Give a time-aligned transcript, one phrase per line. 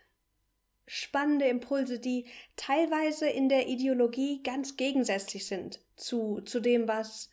[0.86, 2.24] spannende Impulse, die
[2.56, 7.30] teilweise in der Ideologie ganz gegensätzlich sind zu, zu dem, was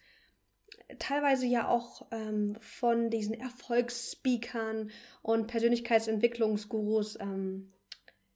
[1.00, 7.70] teilweise ja auch ähm, von diesen Erfolgsspeakern und Persönlichkeitsentwicklungsgurus ähm,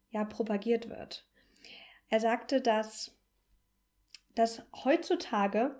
[0.09, 1.27] ja propagiert wird.
[2.09, 3.15] Er sagte, dass,
[4.35, 5.79] dass heutzutage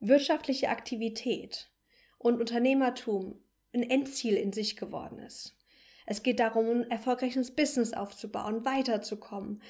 [0.00, 1.70] wirtschaftliche Aktivität
[2.18, 3.40] und Unternehmertum
[3.74, 5.56] ein Endziel in sich geworden ist.
[6.06, 9.62] Es geht darum, ein erfolgreiches Business aufzubauen, weiterzukommen.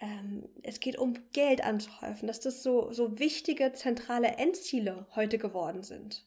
[0.00, 5.82] Ähm, es geht um Geld anzuhäufen, dass das so, so wichtige zentrale Endziele heute geworden
[5.82, 6.26] sind.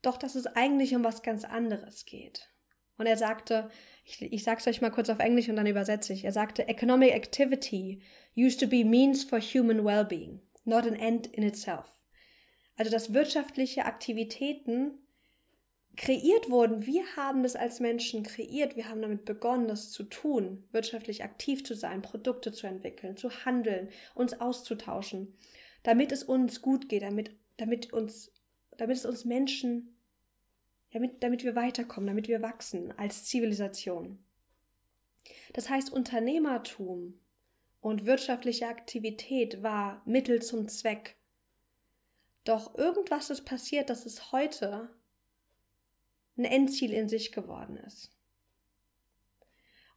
[0.00, 2.48] Doch dass es eigentlich um was ganz anderes geht.
[2.98, 3.70] Und er sagte,
[4.04, 6.24] ich, ich sag's euch mal kurz auf Englisch und dann übersetze ich.
[6.24, 8.02] Er sagte, Economic activity
[8.36, 11.86] used to be means for human well-being, not an end in itself.
[12.76, 15.01] Also dass wirtschaftliche Aktivitäten
[15.96, 16.86] kreiert wurden.
[16.86, 18.76] Wir haben das als Menschen kreiert.
[18.76, 23.30] Wir haben damit begonnen, das zu tun, wirtschaftlich aktiv zu sein, Produkte zu entwickeln, zu
[23.44, 25.34] handeln, uns auszutauschen,
[25.82, 28.32] damit es uns gut geht, damit, damit, uns,
[28.76, 29.94] damit es uns Menschen,
[30.92, 34.18] damit, damit wir weiterkommen, damit wir wachsen als Zivilisation.
[35.52, 37.18] Das heißt, Unternehmertum
[37.80, 41.16] und wirtschaftliche Aktivität war Mittel zum Zweck.
[42.44, 44.90] Doch irgendwas ist passiert, dass es heute
[46.42, 48.10] ein Endziel in sich geworden ist.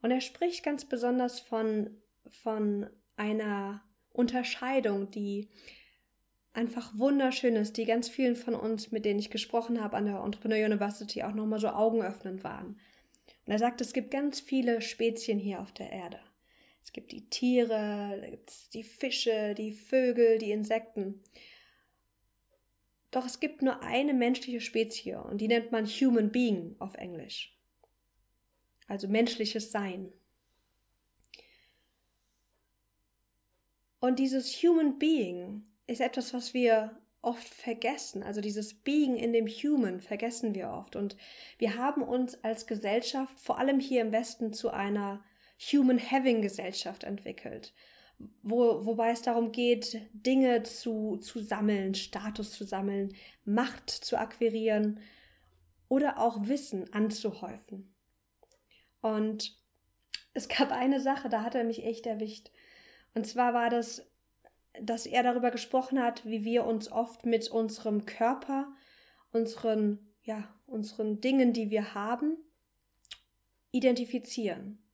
[0.02, 1.98] Und er spricht ganz besonders von,
[2.30, 5.50] von einer Unterscheidung, die
[6.54, 10.20] einfach wunderschön ist, die ganz vielen von uns, mit denen ich gesprochen habe an der
[10.20, 12.80] Entrepreneur University, auch nochmal so augenöffnend waren.
[13.46, 16.20] Und er sagt, es gibt ganz viele Spezien hier auf der Erde.
[16.84, 21.24] Es gibt die Tiere, da gibt die Fische, die Vögel, die Insekten.
[23.16, 27.58] Doch es gibt nur eine menschliche Spezie und die nennt man Human Being auf Englisch.
[28.88, 30.12] Also menschliches Sein.
[34.02, 38.22] Und dieses Human Being ist etwas, was wir oft vergessen.
[38.22, 40.98] Also dieses Being in dem Human vergessen wir oft.
[40.98, 41.16] Und
[41.58, 45.24] wir haben uns als Gesellschaft, vor allem hier im Westen, zu einer
[45.72, 47.74] Human Having Gesellschaft entwickelt
[48.42, 55.00] wo, wobei es darum geht, Dinge zu, zu sammeln, Status zu sammeln, Macht zu akquirieren
[55.90, 57.94] oder auch Wissen anzuhäufen.
[59.02, 59.58] Und
[60.34, 62.52] es gab eine Sache, da hat er mich echt erwischt.
[63.14, 64.10] Und zwar war das,
[64.82, 68.68] dass er darüber gesprochen hat, wie wir uns oft mit unserem Körper,
[69.32, 72.38] unseren, ja, unseren Dingen, die wir haben,
[73.72, 74.85] identifizieren.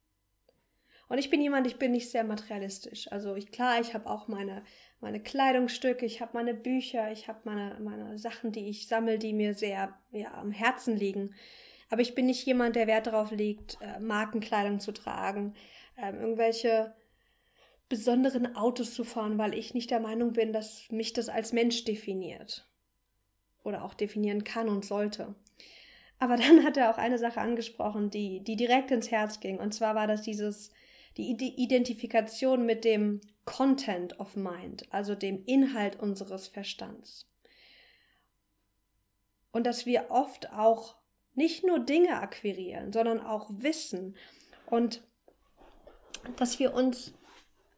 [1.12, 3.12] Und ich bin jemand, ich bin nicht sehr materialistisch.
[3.12, 4.64] Also ich, klar, ich habe auch meine,
[5.02, 9.34] meine Kleidungsstücke, ich habe meine Bücher, ich habe meine, meine Sachen, die ich sammle, die
[9.34, 11.36] mir sehr ja, am Herzen liegen.
[11.90, 15.54] Aber ich bin nicht jemand, der Wert darauf legt, äh, Markenkleidung zu tragen,
[15.98, 16.96] äh, irgendwelche
[17.90, 21.84] besonderen Autos zu fahren, weil ich nicht der Meinung bin, dass mich das als Mensch
[21.84, 22.72] definiert.
[23.66, 25.36] Oder auch definieren kann und sollte.
[26.20, 29.60] Aber dann hat er auch eine Sache angesprochen, die, die direkt ins Herz ging.
[29.60, 30.72] Und zwar war das dieses,
[31.18, 31.32] die
[31.62, 37.28] Identifikation mit dem Content of Mind, also dem Inhalt unseres Verstands.
[39.52, 40.96] Und dass wir oft auch
[41.34, 44.16] nicht nur Dinge akquirieren, sondern auch Wissen
[44.68, 45.04] und
[46.38, 47.14] dass wir uns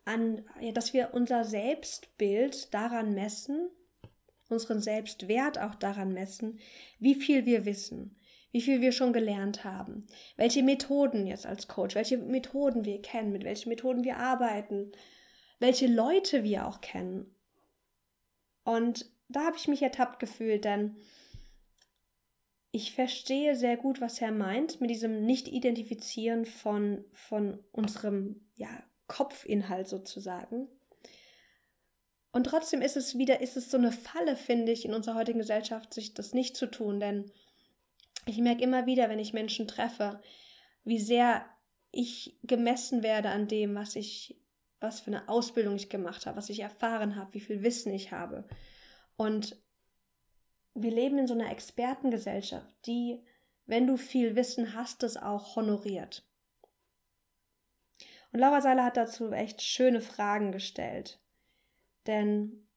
[0.06, 3.70] an, ja, dass wir unser Selbstbild daran messen,
[4.50, 6.60] unseren Selbstwert auch daran messen,
[7.00, 8.16] wie viel wir wissen,
[8.54, 10.06] wie viel wir schon gelernt haben,
[10.38, 14.92] welche Methoden jetzt als Coach, welche Methoden wir kennen, mit welchen Methoden wir arbeiten,
[15.60, 17.36] welche Leute wir auch kennen.
[18.64, 20.96] Und da habe ich mich ertappt gefühlt, denn
[22.72, 28.70] ich verstehe sehr gut, was er meint mit diesem Nicht-Identifizieren von, von unserem ja,
[29.08, 30.68] Kopfinhalt sozusagen.
[32.32, 35.40] Und trotzdem ist es wieder, ist es so eine Falle, finde ich, in unserer heutigen
[35.40, 37.00] Gesellschaft, sich das nicht zu tun.
[37.00, 37.32] Denn
[38.26, 40.22] ich merke immer wieder, wenn ich Menschen treffe,
[40.84, 41.46] wie sehr
[41.92, 44.42] ich gemessen werde an dem, was ich,
[44.80, 48.12] was für eine Ausbildung ich gemacht habe, was ich erfahren habe, wie viel Wissen ich
[48.12, 48.48] habe.
[49.16, 49.62] Und
[50.74, 53.24] wir leben in so einer Expertengesellschaft, die,
[53.66, 56.28] wenn du viel Wissen hast, es auch honoriert.
[58.32, 61.22] Und Laura Seiler hat dazu echt schöne Fragen gestellt.
[62.08, 62.68] Denn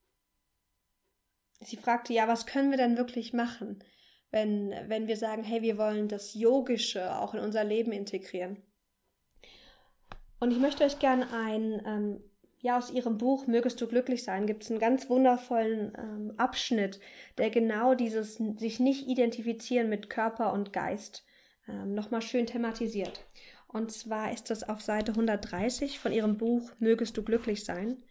[1.61, 3.83] sie fragte, ja, was können wir denn wirklich machen,
[4.37, 8.63] wenn, wenn wir sagen, hey, wir wollen das Yogische auch in unser Leben integrieren.
[10.41, 12.21] Und ich möchte euch gerne ein, ähm,
[12.59, 17.01] ja, aus ihrem Buch Mögest du glücklich sein, gibt es einen ganz wundervollen ähm, Abschnitt,
[17.39, 21.25] der genau dieses sich nicht identifizieren mit Körper und Geist
[21.67, 23.25] ähm, nochmal schön thematisiert.
[23.69, 28.05] Und zwar ist das auf Seite 130 von ihrem Buch Mögest du glücklich sein.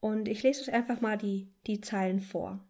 [0.00, 2.62] Und ich lese euch einfach mal die, die Zeilen vor.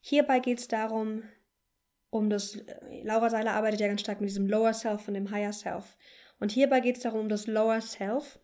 [0.00, 1.24] Hierbei geht es darum,
[2.16, 2.58] um das,
[3.02, 5.96] Laura Seiler arbeitet ja ganz stark mit diesem Lower Self und dem Higher Self.
[6.38, 8.38] Und hierbei geht es darum, um das Lower Self,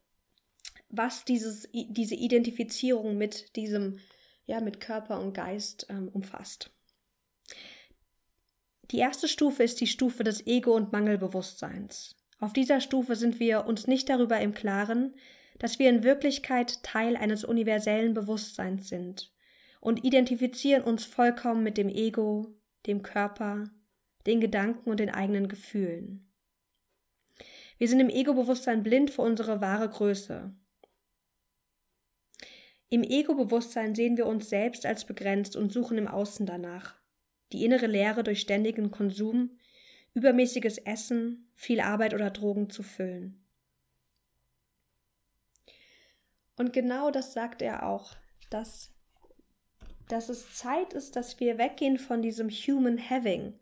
[0.88, 3.98] was dieses, diese Identifizierung mit diesem,
[4.46, 6.70] ja, mit Körper und Geist ähm, umfasst.
[8.90, 12.16] Die erste Stufe ist die Stufe des Ego- und Mangelbewusstseins.
[12.40, 15.14] Auf dieser Stufe sind wir uns nicht darüber im Klaren,
[15.58, 19.32] dass wir in Wirklichkeit Teil eines universellen Bewusstseins sind
[19.80, 22.54] und identifizieren uns vollkommen mit dem Ego,
[22.86, 23.70] dem Körper,
[24.26, 26.32] den Gedanken und den eigenen Gefühlen.
[27.78, 30.54] Wir sind im Ego-Bewusstsein blind für unsere wahre Größe.
[32.88, 36.94] Im Ego-Bewusstsein sehen wir uns selbst als begrenzt und suchen im Außen danach.
[37.52, 39.58] Die innere Leere durch ständigen Konsum,
[40.14, 43.42] übermäßiges Essen, viel Arbeit oder Drogen zu füllen.
[46.56, 48.14] Und genau das sagt er auch,
[48.50, 48.92] dass,
[50.08, 53.54] dass es Zeit ist, dass wir weggehen von diesem Human Having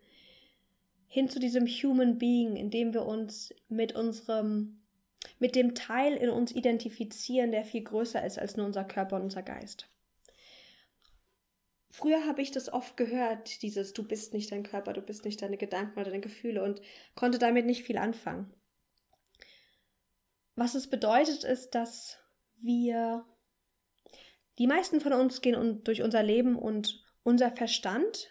[1.07, 4.81] hin zu diesem Human Being, in dem wir uns mit unserem,
[5.41, 9.23] mit dem Teil in uns identifizieren, der viel größer ist als nur unser Körper und
[9.23, 9.89] unser Geist.
[11.91, 15.43] Früher habe ich das oft gehört, dieses Du bist nicht dein Körper, du bist nicht
[15.43, 16.81] deine Gedanken oder deine Gefühle und
[17.17, 18.55] konnte damit nicht viel anfangen.
[20.55, 22.19] Was es bedeutet, ist, dass
[22.61, 23.27] wir,
[24.61, 28.29] die meisten von uns gehen durch unser Leben und unser Verstand,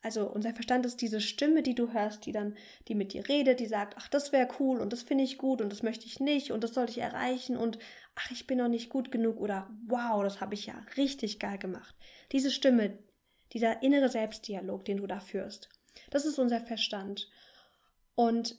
[0.00, 2.56] also unser Verstand ist diese Stimme, die du hörst, die dann,
[2.88, 5.60] die mit dir redet, die sagt, ach, das wäre cool und das finde ich gut
[5.60, 7.78] und das möchte ich nicht und das sollte ich erreichen und
[8.14, 11.58] ach, ich bin noch nicht gut genug oder wow, das habe ich ja richtig geil
[11.58, 11.94] gemacht.
[12.32, 12.98] Diese Stimme,
[13.52, 15.68] dieser innere Selbstdialog, den du da führst,
[16.08, 17.28] das ist unser Verstand.
[18.14, 18.56] Und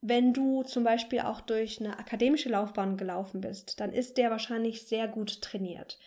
[0.00, 4.86] wenn du zum Beispiel auch durch eine akademische Laufbahn gelaufen bist, dann ist der wahrscheinlich
[4.86, 5.98] sehr gut trainiert.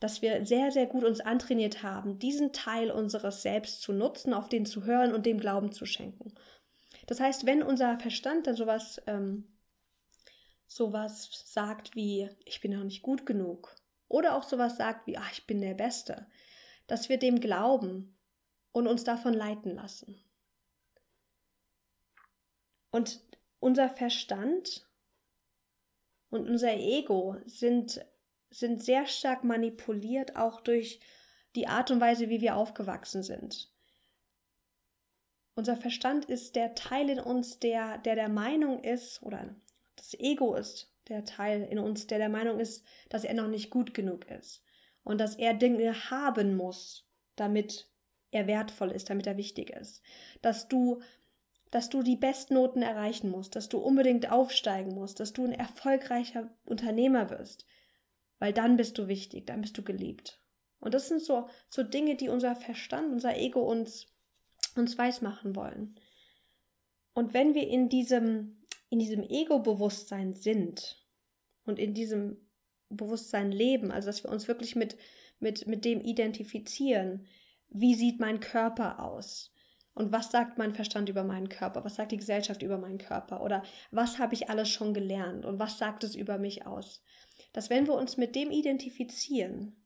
[0.00, 4.48] Dass wir sehr, sehr gut uns antrainiert haben, diesen Teil unseres Selbst zu nutzen, auf
[4.48, 6.34] den zu hören und dem Glauben zu schenken.
[7.06, 9.44] Das heißt, wenn unser Verstand dann sowas, ähm,
[10.66, 13.74] sowas sagt wie, ich bin noch nicht gut genug,
[14.08, 16.26] oder auch sowas sagt wie, ach, ich bin der Beste,
[16.86, 18.16] dass wir dem glauben
[18.72, 20.23] und uns davon leiten lassen.
[22.94, 23.20] Und
[23.58, 24.88] unser Verstand
[26.30, 28.06] und unser Ego sind,
[28.50, 31.00] sind sehr stark manipuliert, auch durch
[31.56, 33.68] die Art und Weise, wie wir aufgewachsen sind.
[35.56, 39.56] Unser Verstand ist der Teil in uns, der, der der Meinung ist, oder
[39.96, 43.70] das Ego ist der Teil in uns, der der Meinung ist, dass er noch nicht
[43.70, 44.62] gut genug ist
[45.02, 47.90] und dass er Dinge haben muss, damit
[48.30, 50.00] er wertvoll ist, damit er wichtig ist.
[50.42, 51.02] Dass du
[51.74, 56.48] dass du die Bestnoten erreichen musst, dass du unbedingt aufsteigen musst, dass du ein erfolgreicher
[56.64, 57.66] Unternehmer wirst,
[58.38, 60.40] weil dann bist du wichtig, dann bist du geliebt.
[60.78, 64.06] Und das sind so, so Dinge, die unser Verstand, unser Ego uns,
[64.76, 65.98] uns weismachen wollen.
[67.12, 71.04] Und wenn wir in diesem, in diesem Ego-Bewusstsein sind
[71.64, 72.36] und in diesem
[72.88, 74.96] Bewusstsein leben, also dass wir uns wirklich mit,
[75.40, 77.26] mit, mit dem identifizieren,
[77.68, 79.53] wie sieht mein Körper aus?
[79.94, 81.84] Und was sagt mein Verstand über meinen Körper?
[81.84, 83.42] Was sagt die Gesellschaft über meinen Körper?
[83.42, 85.44] Oder was habe ich alles schon gelernt?
[85.44, 87.02] Und was sagt es über mich aus?
[87.52, 89.76] Dass wenn wir uns mit dem identifizieren,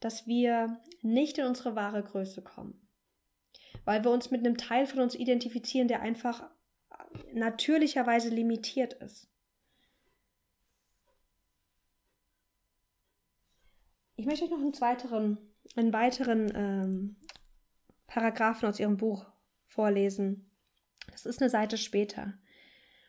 [0.00, 2.88] dass wir nicht in unsere wahre Größe kommen.
[3.84, 6.48] Weil wir uns mit einem Teil von uns identifizieren, der einfach
[7.32, 9.28] natürlicherweise limitiert ist.
[14.16, 15.38] Ich möchte euch noch einen weiteren,
[15.76, 17.16] einen weiteren ähm,
[18.08, 19.24] Paragraphen aus ihrem Buch
[19.66, 20.50] vorlesen.
[21.12, 22.34] Das ist eine Seite später.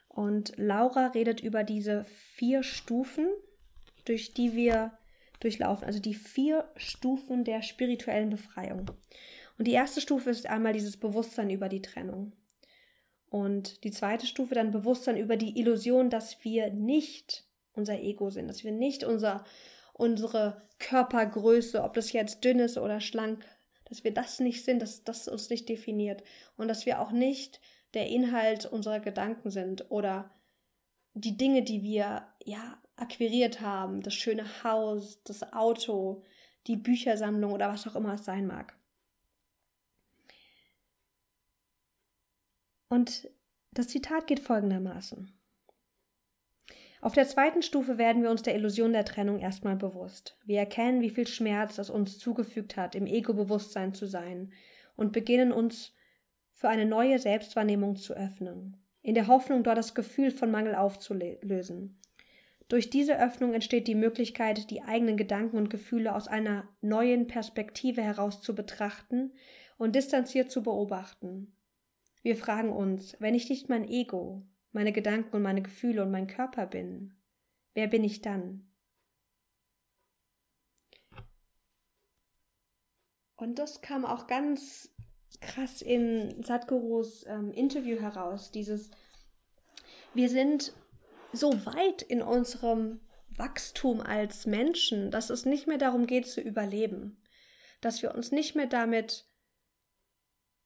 [0.07, 3.27] Und Laura redet über diese vier Stufen,
[4.05, 4.91] durch die wir
[5.39, 8.91] durchlaufen, also die vier Stufen der spirituellen Befreiung.
[9.57, 12.33] Und die erste Stufe ist einmal dieses Bewusstsein über die Trennung.
[13.29, 18.47] Und die zweite Stufe dann Bewusstsein über die Illusion, dass wir nicht unser Ego sind,
[18.47, 19.45] dass wir nicht unser,
[19.93, 23.45] unsere Körpergröße, ob das jetzt dünn ist oder schlank,
[23.89, 26.23] dass wir das nicht sind, dass das uns nicht definiert
[26.57, 27.59] und dass wir auch nicht
[27.93, 30.31] der Inhalt unserer Gedanken sind oder
[31.15, 36.23] die Dinge, die wir ja akquiriert haben, das schöne Haus, das Auto,
[36.67, 38.77] die Büchersammlung oder was auch immer es sein mag.
[42.89, 43.29] Und
[43.71, 45.38] das Zitat geht folgendermaßen.
[47.01, 50.37] Auf der zweiten Stufe werden wir uns der Illusion der Trennung erstmal bewusst.
[50.45, 54.51] Wir erkennen, wie viel Schmerz es uns zugefügt hat, im Ego-Bewusstsein zu sein
[54.97, 55.93] und beginnen uns
[56.51, 61.97] für eine neue Selbstwahrnehmung zu öffnen, in der Hoffnung, dort das Gefühl von Mangel aufzulösen.
[62.67, 68.01] Durch diese Öffnung entsteht die Möglichkeit, die eigenen Gedanken und Gefühle aus einer neuen Perspektive
[68.01, 69.31] heraus zu betrachten
[69.77, 71.55] und distanziert zu beobachten.
[72.21, 74.43] Wir fragen uns, wenn ich nicht mein Ego,
[74.79, 77.13] meine Gedanken und meine Gefühle und mein Körper bin,
[77.73, 78.71] wer bin ich dann?
[83.35, 84.95] Und das kam auch ganz
[85.41, 88.89] krass in Sadhgurus ähm, Interview heraus, dieses
[90.13, 90.71] wir sind
[91.33, 97.21] so weit in unserem Wachstum als Menschen, dass es nicht mehr darum geht zu überleben,
[97.81, 99.27] dass wir uns nicht mehr damit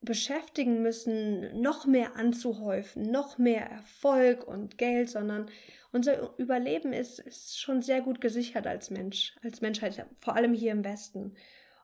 [0.04, 5.50] beschäftigen müssen, noch mehr anzuhäufen, noch mehr Erfolg und Geld, sondern
[5.92, 10.72] unser Überleben ist, ist schon sehr gut gesichert als Mensch, als Menschheit, vor allem hier
[10.72, 11.36] im Westen.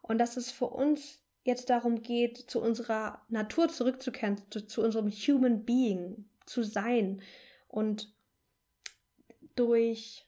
[0.01, 5.09] Und dass es für uns jetzt darum geht, zu unserer Natur zurückzukehren, zu, zu unserem
[5.09, 7.21] Human Being zu sein
[7.67, 8.13] und
[9.55, 10.25] durch,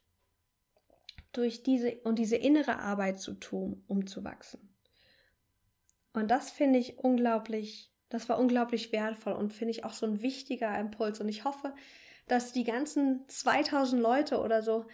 [1.32, 4.71] durch diese und diese innere Arbeit zu tun, um zu wachsen.
[6.14, 10.22] Und das finde ich unglaublich, das war unglaublich wertvoll und finde ich auch so ein
[10.22, 11.22] wichtiger Impuls.
[11.22, 11.74] Und ich hoffe,
[12.28, 14.86] dass die ganzen 2000 Leute oder so,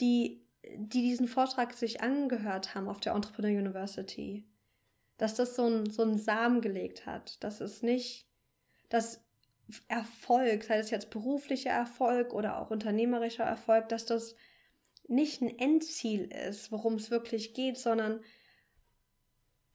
[0.00, 0.44] die,
[0.76, 4.44] die diesen Vortrag sich angehört haben auf der Entrepreneur University,
[5.16, 8.26] dass das so ein, so einen Samen gelegt hat, dass es nicht,
[8.88, 9.24] dass
[9.88, 14.36] Erfolg, sei es jetzt beruflicher Erfolg oder auch unternehmerischer Erfolg, dass das
[15.08, 18.20] nicht ein Endziel ist, worum es wirklich geht, sondern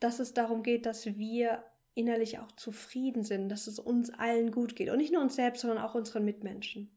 [0.01, 4.75] dass es darum geht, dass wir innerlich auch zufrieden sind, dass es uns allen gut
[4.75, 4.89] geht.
[4.89, 6.91] Und nicht nur uns selbst, sondern auch unseren Mitmenschen.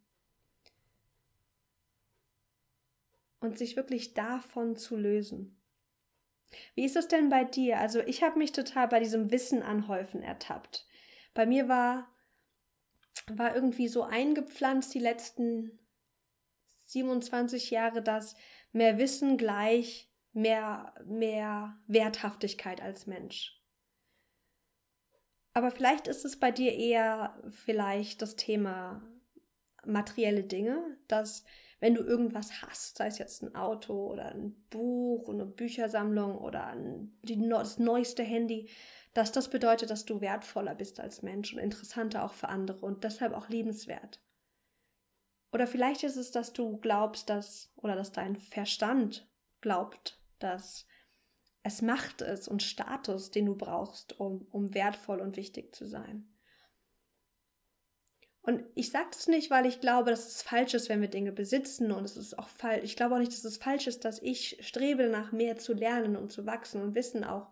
[3.41, 5.57] Und sich wirklich davon zu lösen.
[6.75, 7.79] Wie ist es denn bei dir?
[7.79, 10.87] Also ich habe mich total bei diesem Wissen anhäufen ertappt.
[11.35, 12.09] Bei mir war,
[13.27, 15.79] war irgendwie so eingepflanzt die letzten
[16.87, 18.35] 27 Jahre, dass
[18.73, 23.61] mehr Wissen gleich mehr, mehr Werthaftigkeit als Mensch.
[25.55, 29.03] Aber vielleicht ist es bei dir eher vielleicht das Thema
[29.87, 31.45] materielle Dinge, dass
[31.79, 36.67] wenn du irgendwas hast, sei es jetzt ein Auto oder ein Buch, eine Büchersammlung oder
[36.67, 38.71] ein, die, das neueste Handy,
[39.13, 43.05] dass das bedeutet, dass du wertvoller bist als Mensch und interessanter auch für andere und
[43.05, 44.21] deshalb auch liebenswert.
[45.53, 49.29] Oder vielleicht ist es, dass du glaubst, dass, oder dass dein Verstand
[49.61, 50.87] glaubt, dass
[51.63, 56.29] es Macht ist und Status, den du brauchst, um, um wertvoll und wichtig zu sein.
[58.43, 61.33] Und ich sage das nicht, weil ich glaube, dass es falsch ist, wenn wir Dinge
[61.33, 61.91] besitzen.
[61.91, 62.85] Und es ist auch falsch.
[62.85, 66.15] Ich glaube auch nicht, dass es falsch ist, dass ich strebe nach mehr zu lernen
[66.15, 67.51] und zu wachsen und Wissen auch,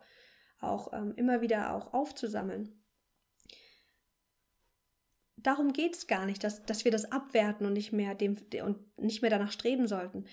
[0.60, 2.78] auch ähm, immer wieder auch aufzusammeln.
[5.36, 8.98] Darum geht es gar nicht, dass, dass wir das abwerten und nicht mehr dem und
[8.98, 10.26] nicht mehr danach streben sollten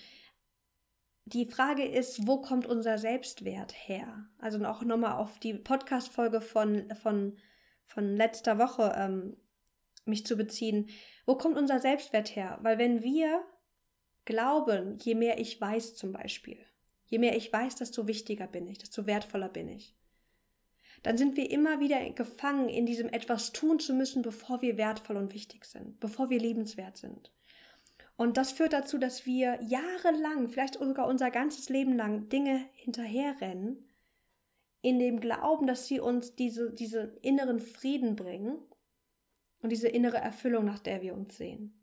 [1.32, 4.28] die Frage ist, wo kommt unser Selbstwert her?
[4.38, 7.38] Also auch nochmal auf die Podcast-Folge von, von,
[7.86, 9.36] von letzter Woche ähm,
[10.04, 10.88] mich zu beziehen.
[11.26, 12.58] Wo kommt unser Selbstwert her?
[12.62, 13.44] Weil wenn wir
[14.24, 16.58] glauben, je mehr ich weiß zum Beispiel,
[17.06, 19.96] je mehr ich weiß, desto wichtiger bin ich, desto wertvoller bin ich,
[21.02, 25.16] dann sind wir immer wieder gefangen in diesem etwas tun zu müssen, bevor wir wertvoll
[25.16, 27.32] und wichtig sind, bevor wir liebenswert sind.
[28.20, 33.88] Und das führt dazu, dass wir jahrelang, vielleicht sogar unser ganzes Leben lang Dinge hinterherrennen,
[34.82, 38.58] in dem Glauben, dass sie uns diese, diese inneren Frieden bringen
[39.62, 41.82] und diese innere Erfüllung, nach der wir uns sehen.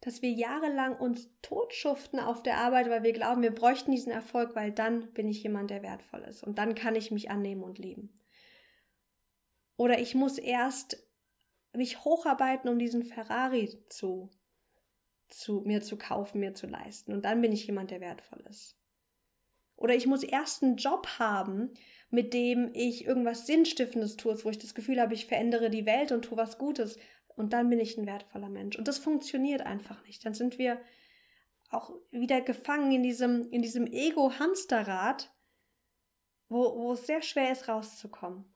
[0.00, 4.54] Dass wir jahrelang uns totschuften auf der Arbeit, weil wir glauben, wir bräuchten diesen Erfolg,
[4.56, 7.78] weil dann bin ich jemand, der wertvoll ist und dann kann ich mich annehmen und
[7.78, 8.14] lieben.
[9.76, 11.04] Oder ich muss erst
[11.76, 14.30] mich hocharbeiten, um diesen Ferrari zu,
[15.28, 17.12] zu mir zu kaufen, mir zu leisten.
[17.12, 18.78] Und dann bin ich jemand, der wertvoll ist.
[19.76, 21.74] Oder ich muss erst einen Job haben,
[22.10, 26.12] mit dem ich irgendwas Sinnstiftendes tue, wo ich das Gefühl habe, ich verändere die Welt
[26.12, 26.96] und tue was Gutes.
[27.26, 28.76] Und dann bin ich ein wertvoller Mensch.
[28.78, 30.24] Und das funktioniert einfach nicht.
[30.24, 30.80] Dann sind wir
[31.70, 35.34] auch wieder gefangen in diesem, in diesem Ego-Hamsterrad,
[36.48, 38.53] wo, wo es sehr schwer ist, rauszukommen.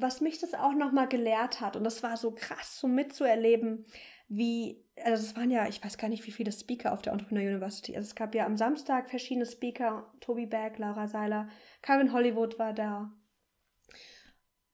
[0.00, 3.84] Was mich das auch nochmal gelehrt hat, und das war so krass, so mitzuerleben,
[4.28, 7.48] wie, also es waren ja, ich weiß gar nicht, wie viele Speaker auf der Entrepreneur
[7.48, 7.96] University.
[7.96, 11.48] Also es gab ja am Samstag verschiedene Speaker, Toby Beck, Laura Seiler,
[11.82, 13.12] Kevin Hollywood war da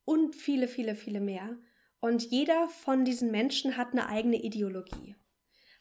[0.05, 1.57] und viele, viele, viele mehr.
[2.01, 5.17] Und jeder von diesen Menschen hat eine eigene Ideologie.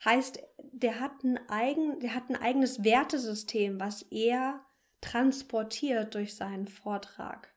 [0.04, 4.66] Heißt, der hat ein, eigen, der hat ein eigenes Wertesystem, was er
[5.02, 7.55] transportiert durch seinen Vortrag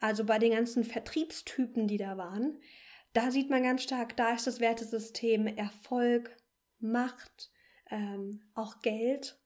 [0.00, 2.58] also bei den ganzen Vertriebstypen, die da waren,
[3.12, 6.36] da sieht man ganz stark, da ist das Wertesystem Erfolg,
[6.78, 7.50] Macht,
[7.90, 9.38] ähm, auch Geld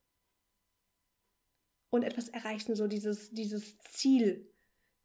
[1.90, 4.52] und etwas erreichen, so dieses, dieses Ziel,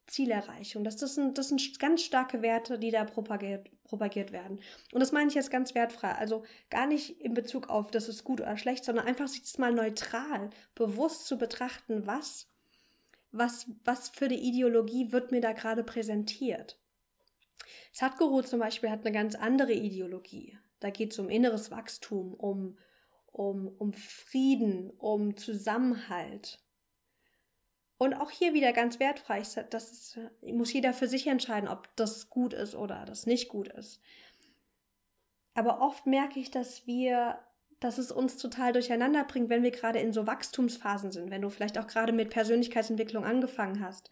[0.05, 0.83] Zielerreichung.
[0.83, 4.59] Das, das, sind, das sind ganz starke Werte, die da propagiert, propagiert werden.
[4.91, 6.11] Und das meine ich jetzt ganz wertfrei.
[6.11, 9.57] Also gar nicht in Bezug auf, das ist gut oder schlecht, sondern einfach sich das
[9.57, 12.47] mal neutral, bewusst zu betrachten, was
[13.31, 16.79] was, was für eine Ideologie wird mir da gerade präsentiert.
[17.91, 20.57] Sadhguru zum Beispiel hat eine ganz andere Ideologie.
[20.79, 22.77] Da geht es um inneres Wachstum, um,
[23.31, 26.59] um, um Frieden, um Zusammenhalt.
[27.97, 32.29] Und auch hier wieder ganz wertfrei, das ist, muss jeder für sich entscheiden, ob das
[32.29, 34.01] gut ist oder das nicht gut ist.
[35.53, 37.37] Aber oft merke ich, dass wir
[37.79, 41.49] dass es uns total durcheinander bringt, wenn wir gerade in so Wachstumsphasen sind, wenn du
[41.49, 44.11] vielleicht auch gerade mit Persönlichkeitsentwicklung angefangen hast,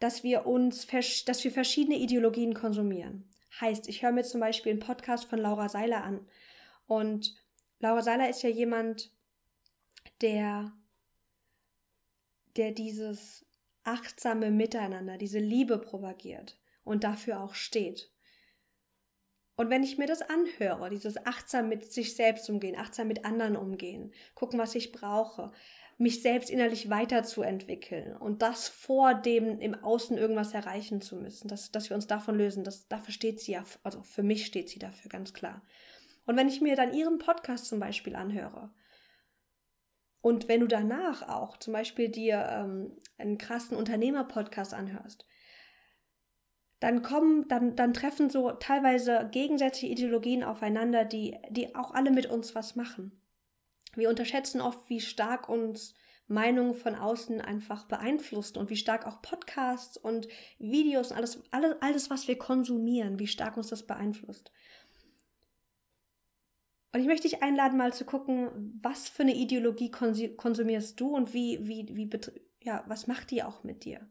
[0.00, 0.86] dass wir uns,
[1.24, 3.28] dass wir verschiedene Ideologien konsumieren.
[3.60, 6.26] Heißt, ich höre mir zum Beispiel einen Podcast von Laura Seiler an
[6.86, 7.34] und
[7.78, 9.10] Laura Seiler ist ja jemand,
[10.20, 10.72] der,
[12.56, 13.46] der dieses
[13.84, 18.10] achtsame Miteinander, diese Liebe propagiert und dafür auch steht.
[19.56, 23.56] Und wenn ich mir das anhöre, dieses achtsam mit sich selbst umgehen, achtsam mit anderen
[23.56, 25.52] umgehen, gucken, was ich brauche,
[25.98, 31.70] mich selbst innerlich weiterzuentwickeln und das vor dem im Außen irgendwas erreichen zu müssen, dass,
[31.70, 34.78] dass wir uns davon lösen, das, dafür steht sie ja, also für mich steht sie
[34.78, 35.62] dafür ganz klar.
[36.24, 38.72] Und wenn ich mir dann ihren Podcast zum Beispiel anhöre
[40.22, 45.26] und wenn du danach auch zum Beispiel dir ähm, einen krassen Unternehmer-Podcast anhörst,
[46.82, 52.26] dann kommen, dann, dann treffen so teilweise gegensätzliche Ideologien aufeinander, die, die auch alle mit
[52.26, 53.12] uns was machen.
[53.94, 55.94] Wir unterschätzen oft, wie stark uns
[56.26, 60.26] Meinungen von außen einfach beeinflusst und wie stark auch Podcasts und
[60.58, 64.50] Videos und alles, alles, alles, was wir konsumieren, wie stark uns das beeinflusst.
[66.92, 71.32] Und ich möchte dich einladen, mal zu gucken, was für eine Ideologie konsumierst du und
[71.32, 72.10] wie, wie, wie,
[72.60, 74.10] ja, was macht die auch mit dir?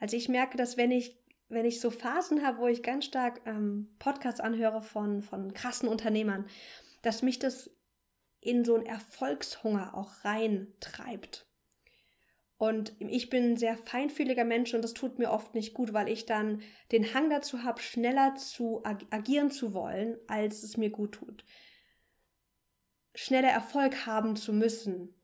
[0.00, 1.19] Also ich merke, dass wenn ich
[1.50, 5.88] wenn ich so Phasen habe, wo ich ganz stark ähm, Podcasts anhöre von, von krassen
[5.88, 6.46] Unternehmern,
[7.02, 7.70] dass mich das
[8.40, 11.46] in so einen Erfolgshunger auch reintreibt.
[12.56, 16.08] Und ich bin ein sehr feinfühliger Mensch und das tut mir oft nicht gut, weil
[16.08, 20.90] ich dann den Hang dazu habe, schneller zu ag agieren zu wollen, als es mir
[20.90, 21.44] gut tut.
[23.14, 25.14] Schneller Erfolg haben zu müssen,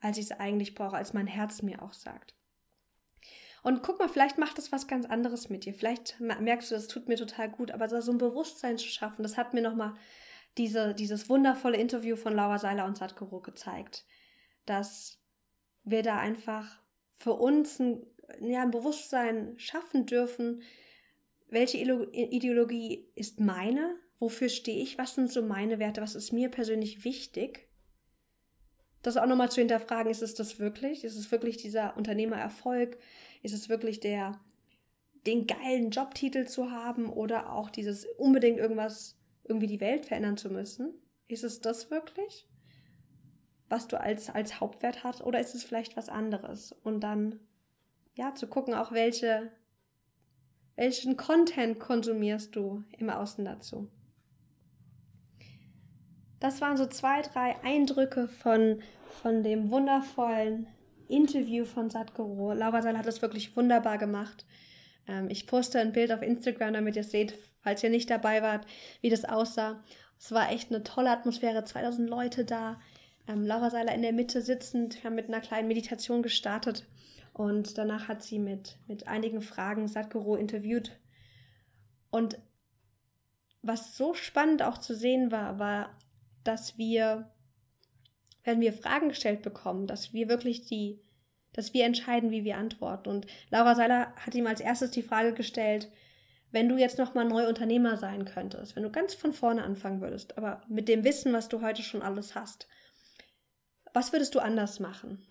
[0.00, 2.37] als ich es eigentlich brauche, als mein Herz mir auch sagt.
[3.62, 5.74] Und guck mal, vielleicht macht das was ganz anderes mit dir.
[5.74, 9.36] Vielleicht merkst du, das tut mir total gut, aber so ein Bewusstsein zu schaffen, das
[9.36, 9.94] hat mir nochmal
[10.56, 14.04] diese, dieses wundervolle Interview von Laura Seiler und Sadhguru gezeigt,
[14.66, 15.18] dass
[15.84, 16.80] wir da einfach
[17.16, 18.06] für uns ein,
[18.40, 20.62] ja, ein Bewusstsein schaffen dürfen,
[21.48, 26.50] welche Ideologie ist meine, wofür stehe ich, was sind so meine Werte, was ist mir
[26.50, 27.68] persönlich wichtig
[29.02, 31.04] das auch nochmal zu hinterfragen, ist es das wirklich?
[31.04, 32.98] Ist es wirklich dieser Unternehmererfolg?
[33.42, 34.40] Ist es wirklich der,
[35.26, 40.50] den geilen Jobtitel zu haben oder auch dieses unbedingt irgendwas, irgendwie die Welt verändern zu
[40.50, 40.94] müssen?
[41.26, 42.48] Ist es das wirklich,
[43.68, 45.22] was du als, als Hauptwert hast?
[45.22, 46.72] Oder ist es vielleicht was anderes?
[46.82, 47.40] Und dann,
[48.14, 49.52] ja, zu gucken, auch welche,
[50.76, 53.90] welchen Content konsumierst du im Außen dazu?
[56.40, 58.80] Das waren so zwei, drei Eindrücke von,
[59.22, 60.68] von dem wundervollen
[61.08, 62.52] Interview von Sadhguru.
[62.52, 64.44] Laura Seil hat das wirklich wunderbar gemacht.
[65.06, 68.66] Ähm, ich poste ein Bild auf Instagram, damit ihr seht, falls ihr nicht dabei wart,
[69.00, 69.82] wie das aussah.
[70.18, 72.80] Es war echt eine tolle Atmosphäre, 2000 Leute da.
[73.26, 74.96] Ähm, Laura Seiler in der Mitte sitzend.
[74.96, 76.86] Wir haben mit einer kleinen Meditation gestartet
[77.32, 80.98] und danach hat sie mit, mit einigen Fragen Sadhguru interviewt.
[82.10, 82.38] Und
[83.62, 85.96] was so spannend auch zu sehen war, war,
[86.42, 87.30] dass wir,
[88.44, 91.00] wenn wir Fragen gestellt bekommen, dass wir wirklich die
[91.52, 93.08] dass wir entscheiden, wie wir antworten.
[93.08, 95.90] Und Laura Seiler hat ihm als erstes die Frage gestellt,
[96.50, 100.38] wenn du jetzt nochmal neu Unternehmer sein könntest, wenn du ganz von vorne anfangen würdest,
[100.38, 102.68] aber mit dem Wissen, was du heute schon alles hast,
[103.92, 105.26] was würdest du anders machen?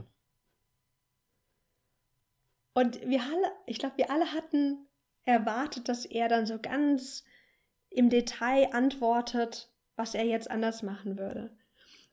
[2.73, 4.87] Und wir alle, ich glaube, wir alle hatten
[5.25, 7.23] erwartet, dass er dann so ganz
[7.89, 11.57] im Detail antwortet, was er jetzt anders machen würde.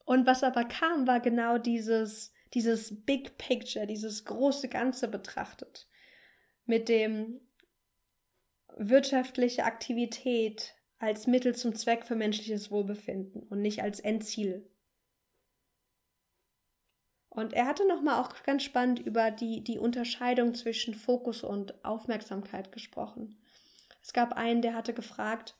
[0.04, 5.88] Und was aber kam, war genau dieses, dieses Big Picture, dieses große Ganze betrachtet,
[6.66, 7.40] mit dem
[8.76, 14.70] wirtschaftliche Aktivität als Mittel zum Zweck für menschliches Wohlbefinden und nicht als Endziel.
[17.28, 22.70] Und er hatte nochmal auch ganz spannend über die, die Unterscheidung zwischen Fokus und Aufmerksamkeit
[22.70, 23.36] gesprochen.
[24.02, 25.56] Es gab einen, der hatte gefragt,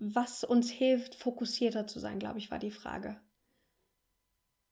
[0.00, 3.20] was uns hilft, fokussierter zu sein, glaube ich, war die Frage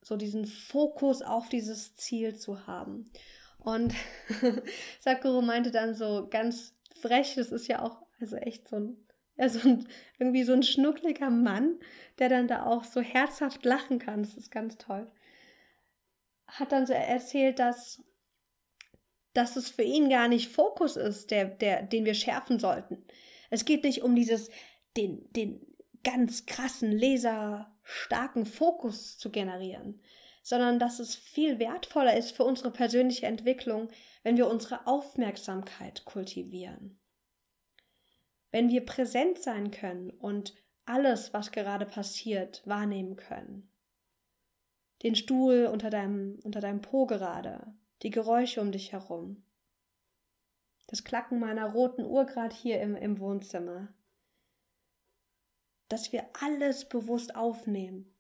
[0.07, 3.11] so diesen Fokus auf dieses Ziel zu haben.
[3.59, 3.93] Und
[5.01, 8.97] Sakuro meinte dann so ganz frech, das ist ja auch also echt so ein,
[9.37, 9.89] ja, so ein,
[10.21, 11.81] irgendwie so ein schnuckliger Mann,
[12.21, 14.23] der dann da auch so herzhaft lachen kann.
[14.23, 15.11] Das ist ganz toll.
[16.47, 18.01] Hat dann so erzählt, dass,
[19.35, 23.05] dass es für ihn gar nicht Fokus ist, der, der, den wir schärfen sollten.
[23.51, 24.51] Es geht nicht um dieses,
[24.97, 25.67] den, den
[26.03, 30.01] ganz krassen Leser, starken Fokus zu generieren,
[30.43, 33.89] sondern dass es viel wertvoller ist für unsere persönliche Entwicklung,
[34.23, 37.01] wenn wir unsere Aufmerksamkeit kultivieren.
[38.53, 40.55] Wenn wir präsent sein können und
[40.85, 43.69] alles, was gerade passiert, wahrnehmen können.
[45.03, 49.45] Den Stuhl unter deinem, unter deinem Po gerade, die Geräusche um dich herum,
[50.87, 53.89] das Klacken meiner roten Uhr gerade hier im, im Wohnzimmer,
[55.89, 58.13] dass wir alles bewusst aufnehmen.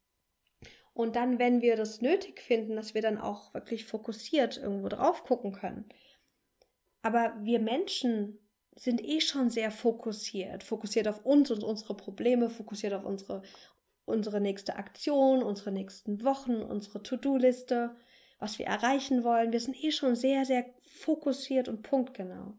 [0.94, 5.24] Und dann, wenn wir das nötig finden, dass wir dann auch wirklich fokussiert irgendwo drauf
[5.24, 5.84] gucken können.
[7.02, 8.38] Aber wir Menschen
[8.74, 13.42] sind eh schon sehr fokussiert, fokussiert auf uns und unsere Probleme, fokussiert auf unsere,
[14.04, 17.96] unsere nächste Aktion, unsere nächsten Wochen, unsere To-Do-Liste,
[18.38, 19.52] was wir erreichen wollen.
[19.52, 22.54] Wir sind eh schon sehr, sehr fokussiert und punktgenau.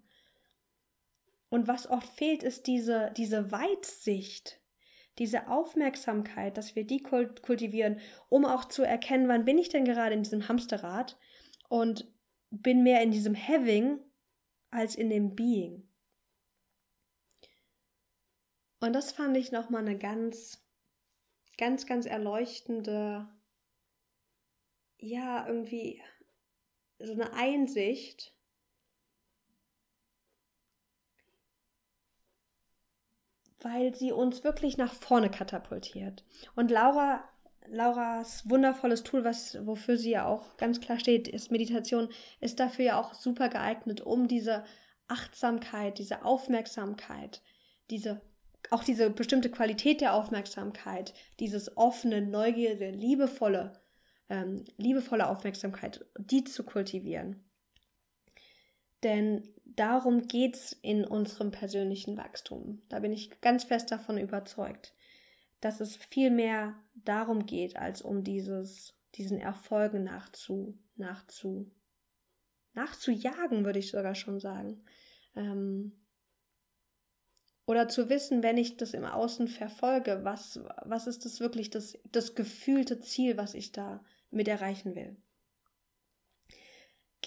[1.50, 4.60] Und was oft fehlt, ist diese, diese Weitsicht,
[5.19, 7.99] diese Aufmerksamkeit, dass wir die kultivieren,
[8.30, 11.17] um auch zu erkennen, wann bin ich denn gerade in diesem Hamsterrad
[11.69, 12.12] und
[12.49, 13.99] bin mehr in diesem Having
[14.69, 15.88] als in dem Being.
[18.80, 20.63] Und das fand ich nochmal eine ganz,
[21.58, 23.27] ganz, ganz erleuchtende,
[24.99, 26.01] ja, irgendwie
[26.99, 28.37] so eine Einsicht,
[33.71, 36.23] weil sie uns wirklich nach vorne katapultiert.
[36.56, 37.23] Und Laura,
[37.69, 42.86] Lauras wundervolles Tool, was, wofür sie ja auch ganz klar steht, ist Meditation, ist dafür
[42.86, 44.63] ja auch super geeignet, um diese
[45.08, 47.41] Achtsamkeit, diese Aufmerksamkeit,
[47.89, 48.21] diese
[48.69, 53.80] auch diese bestimmte Qualität der Aufmerksamkeit, dieses offene, neugierige, liebevolle,
[54.30, 57.45] ähm, liebevolle Aufmerksamkeit, die zu kultivieren.
[59.03, 59.47] Denn
[59.78, 62.82] darum geht es in unserem persönlichen Wachstum.
[62.90, 64.94] Da bin ich ganz fest davon überzeugt,
[65.62, 71.72] dass es viel mehr darum geht, als um dieses, diesen Erfolgen nachzu, nachzu,
[72.74, 74.84] nachzujagen, würde ich sogar schon sagen.
[75.36, 75.94] Ähm,
[77.66, 81.98] oder zu wissen, wenn ich das im Außen verfolge, was, was ist das wirklich das,
[82.12, 85.18] das gefühlte Ziel, was ich da mit erreichen will.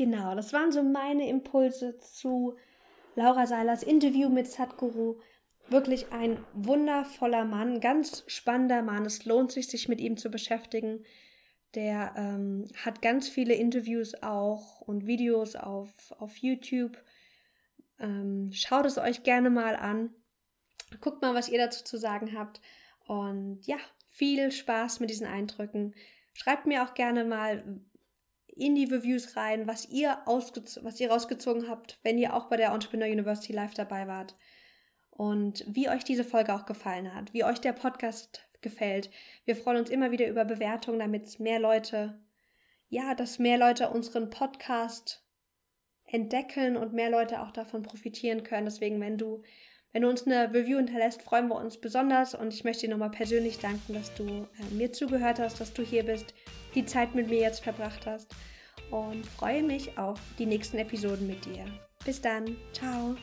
[0.01, 2.57] Genau, das waren so meine Impulse zu
[3.17, 5.21] Laura Seilers Interview mit Sadhguru.
[5.69, 9.05] Wirklich ein wundervoller Mann, ganz spannender Mann.
[9.05, 11.05] Es lohnt sich, sich mit ihm zu beschäftigen.
[11.75, 16.97] Der ähm, hat ganz viele Interviews auch und Videos auf, auf YouTube.
[17.99, 20.15] Ähm, schaut es euch gerne mal an.
[21.03, 22.63] Guckt mal, was ihr dazu zu sagen habt.
[23.07, 23.77] Und ja,
[24.09, 25.95] viel Spaß mit diesen Eindrücken.
[26.33, 27.83] Schreibt mir auch gerne mal
[28.61, 32.73] in die Reviews rein, was ihr, was ihr rausgezogen habt, wenn ihr auch bei der
[32.73, 34.37] Entrepreneur University Live dabei wart.
[35.11, 39.11] Und wie euch diese Folge auch gefallen hat, wie euch der Podcast gefällt.
[39.44, 42.20] Wir freuen uns immer wieder über Bewertungen, damit mehr Leute,
[42.88, 45.25] ja, dass mehr Leute unseren Podcast
[46.05, 48.66] entdecken und mehr Leute auch davon profitieren können.
[48.66, 49.42] Deswegen, wenn du,
[49.92, 53.11] wenn du uns eine Review hinterlässt, freuen wir uns besonders und ich möchte dir nochmal
[53.11, 56.35] persönlich danken, dass du äh, mir zugehört hast, dass du hier bist,
[56.74, 58.35] die Zeit mit mir jetzt verbracht hast
[58.90, 61.64] und freue mich auf die nächsten Episoden mit dir.
[62.05, 63.16] Bis dann, ciao.